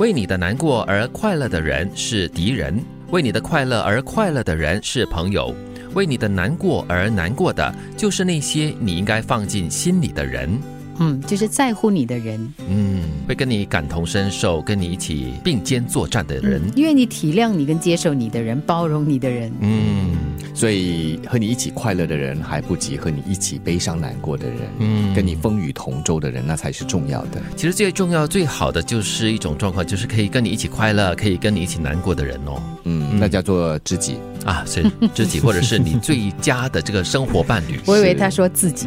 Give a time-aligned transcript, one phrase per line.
[0.00, 5.54] 为你的难过而快乐的人是敌人，为你的快乐而快乐的人是朋友。
[5.92, 10.58] 为你的难过而难过的，就是那些你应该放进心里的人。
[11.00, 16.62] 嗯，就是在乎你的人，嗯，会跟你感同身受，跟你一起并肩作战的人。
[16.74, 19.52] 因为你体谅你跟接受你的人，包容你的人。
[19.60, 20.16] 嗯，
[20.54, 27.40] 所以和你一起快乐的人还不及和你一起悲伤难过的人，嗯，跟你风雨同舟的人，那才是重要的。
[27.56, 32.62] 其实最重要、最好的就是一种状况，就是可以跟你一起快乐，可以跟你一起难过的人哦。
[32.84, 37.78] 嗯，那叫做知己啊，是知己，或者是你最佳的这个生活伴侣。
[37.86, 38.86] 我以为他说自己。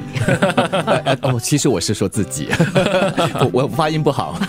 [1.21, 2.49] 哦，其实我是说自己，
[3.53, 4.39] 我我发音不好。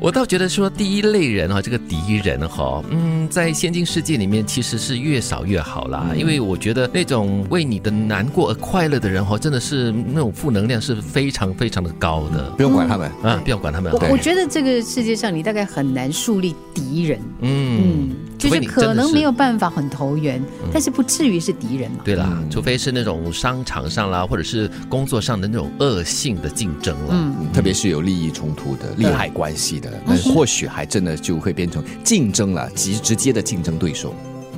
[0.00, 6.06] 我倒觉得说第一类人哈，这个敌人哈，嗯，在先进世界里面其实是越少越好啦。
[6.16, 12.50] 因为我觉得那种为你的难过而快乐的人哈，真的是那种负能量是非常非常的高的。
[12.50, 13.92] 不用管他们啊，不要管他们。
[13.92, 17.20] 我我觉得这个世界上你大概很难树立敌人。
[17.40, 18.10] 嗯。
[18.38, 20.42] 就是可能没有办法很投缘，
[20.72, 21.98] 但是不至于是敌人嘛。
[22.04, 27.08] 对啦，除非是那种商场上啦，或者是工作上的那种恶性的竞争了。
[27.10, 34.14] 嗯，特别是有利益冲突的、利害关系的，那或许还真的就会变成竞争了，直直接的竞争对手。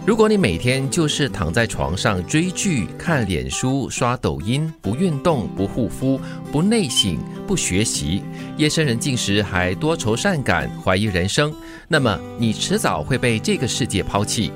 [0.09, 6.19] 如果你每天就是躺在床上追剧、看脸书、刷抖音，不运动、不护肤、
[6.51, 8.23] 不内省、不学习，
[8.57, 11.55] 夜深人静时还多愁善感、怀疑人生，
[11.89, 14.51] 那么你迟早会被这个世界抛弃。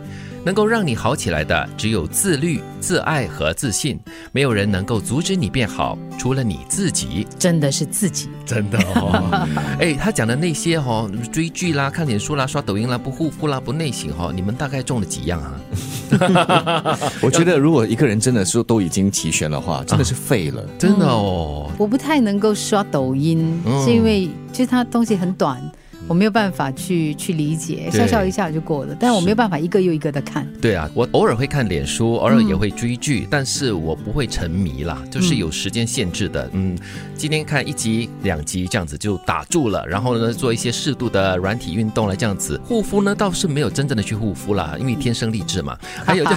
[0.45, 3.99] 能够让你好起来的，只有自律、自爱和自信。
[4.33, 7.27] 没有人能够阻止你变好，除了你自己。
[7.39, 9.47] 真的是自己，真的哦。
[9.79, 15.55] 哎，他讲的那些哦，追剧啦、看脸书啦、刷抖音啦、不护肤啦、不内省哈，你们大概中了几样啊？
[17.23, 21.71] 我觉得，如果一个人真的是都已经齐全的话，真的是废了， 真的哦。
[21.79, 25.63] 我不太能够刷抖音，是因为其实它东西很短。
[26.09, 30.47] 我没有办法去去理解，笑笑一下就过了，但是我没有办法一个又一个的看。
[30.61, 36.51] 对啊，我偶尔会看脸书，偶尔也会追剧，但是我不会沉迷啦，就是有时间限制的。
[36.53, 36.77] 嗯，
[37.17, 45.79] 今天看一集两集这样子就打住了，然后呢做一些适度的软体运动了这样子护肤呢，倒是没有真正的去护肤啦，因为天生丽质嘛。
[46.05, 46.33] 还有就，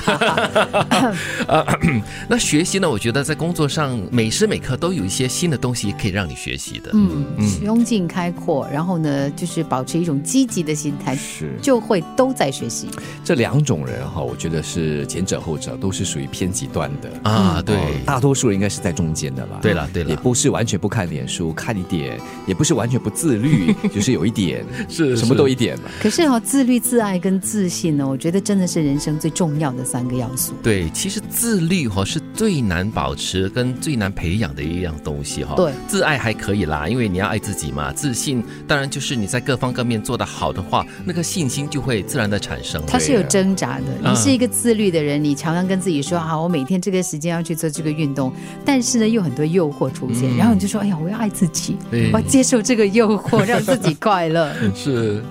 [2.30, 6.92] 那学习呢，我觉得在工作上每时每刻都有一些新的东西可以让你学习的。
[6.94, 7.26] 嗯，
[7.66, 9.55] 胸襟开阔，然后呢就是。
[9.56, 12.90] 是保持一种积极的心态，是就会都在学习。
[13.24, 17.62] 这两种人哈，我觉得是前者后者都是属于偏极端的啊。
[17.62, 19.60] 对，大多数人应该是在中间的吧。
[19.62, 25.86] 对了，对了，也不是完全不看脸书，看一点；也不是完全不自律， 就是有一点，是什么都一点嘛。
[26.02, 30.54] 可是哈，自律、自爱跟自信呢，我觉得真的是人生最重要的三个要素。
[30.62, 35.56] 对，其实自律哈是最难保持跟最难培养的一样东西哈。
[35.56, 37.94] 对，自爱还可以啦，因为你要爱自己嘛。
[37.94, 39.45] 自信当然就是你在。
[39.46, 42.84] 各方各面做得好的话，那个信心就会自然的产生。
[42.88, 44.10] 它是有挣扎的。
[44.10, 48.34] 你是一个自律的人，你常常跟自己说：“好，我每天这个时间要去做这个运动。”
[48.66, 51.78] 但是呢，又很多诱惑出现，然后你就说：“哎呀，我要爱自己，
[52.12, 54.52] 我要接受这个诱惑，让自己快乐。
[54.74, 55.24] ”是，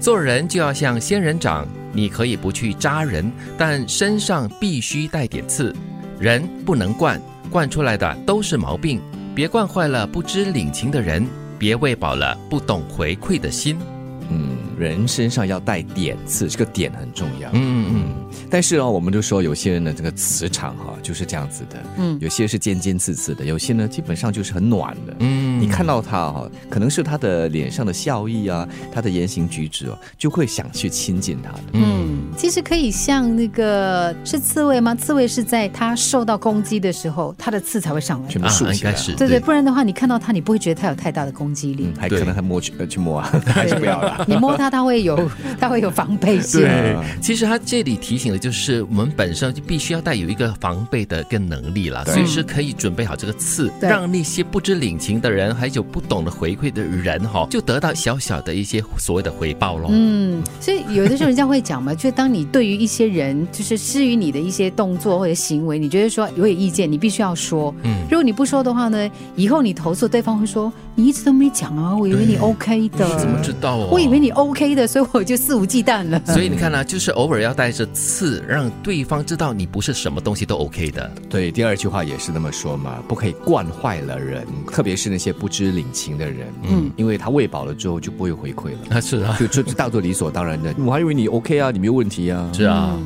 [0.00, 5.74] 做人就要像仙人掌，你可以不去扎人，但身上必须带点刺。
[6.18, 7.20] 人不能惯，
[7.50, 9.00] 惯出来的都是毛病。
[9.34, 11.26] 别惯坏了不知领情的人。
[11.58, 13.76] 别喂饱了不懂回馈的心。
[14.28, 17.48] 嗯，人身上要带点刺，这个点很重要。
[17.52, 18.25] 嗯嗯。
[18.50, 21.82] 但是啊，我们就说有些人的这个磁场哈就是这样子的。
[21.98, 22.18] 嗯。
[22.20, 25.16] 有些是尖尖刺刺的，有些呢基本上就是很暖的。
[25.20, 25.60] 嗯。
[25.60, 31.62] 你看到他哈，可能是他的脸上的笑意啊，他的言行举止哦，就会想去亲近他的。
[31.72, 32.18] 嗯。
[32.36, 34.94] 其实可以像那个是刺猬吗？
[34.94, 38.28] 刺猬是在它受到攻击的时候，它的刺才会上来。
[38.28, 38.94] 全部竖起来。
[39.16, 41.92] 对对，不然的话，你看到它，你不会觉得它有太大的攻击力。
[41.98, 44.24] 还可能还摸去呃去摸啊，还是不要了。
[44.26, 46.60] 你摸它，它会有，它会有防备心。
[46.60, 59.88] 对，其实它这里提醒的就是，我们本身就必须要带有一个防备的个能力了，随时可以准备好这个刺，让那些不知领情的人，还有不懂得回馈的人，哈，就得到小小的一些所谓的回报喽。
[59.90, 67.74] 嗯，所以有的时候人家会讲嘛，就当你对于一些人，就是施于你的一些动作或者行为，你觉得说有点意见，你必须要说。
[67.82, 73.88] 嗯，如果你不说的话呢，以后你投诉，对方会说你一直都没讲啊，我以为你 OK 的，你怎么知道哦？
[73.92, 76.18] 我以为你 OK 的，所以我就肆无忌惮了。
[76.24, 81.12] 所以你看呢，就是偶尔要带着刺，让对方知道你不是什么东西都 OK 的。
[81.28, 86.46] 对，第二句话也是那么说嘛，不可以惯坏了人，特别是那些不知领情的人。
[86.62, 88.96] 嗯，因为他喂饱了之后就不会回馈了。
[88.96, 90.74] 啊，是啊，就就当做理所当然的。
[90.78, 92.50] 我还以为你 OK 啊，你没有问题啊。
[92.54, 92.98] 是啊，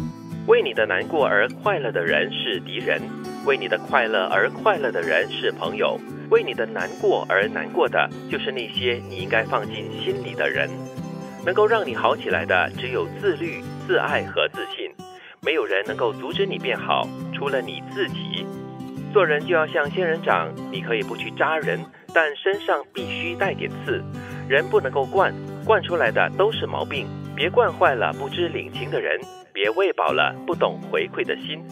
[0.46, 3.02] 为你的难过而快乐的人是敌人，
[3.46, 5.98] 为你的快乐而快乐的人是朋友。
[6.30, 10.70] 为你的难过而难过的，就是那些你应该放进心里的人。
[11.44, 14.90] 能够让你好起来的只有自律、自爱和自信。
[15.42, 18.46] 没有人能够阻止你变好，除了你自己。
[19.12, 21.80] 做人就要像仙人掌，你可以不去扎人，
[22.14, 24.02] 但身上必须带点刺。
[24.48, 25.34] 人不能够惯，
[25.64, 27.08] 惯出来的都是毛病。
[27.34, 29.18] 别惯坏了不知领情的人，
[29.52, 31.64] 别喂饱了不懂回馈的心。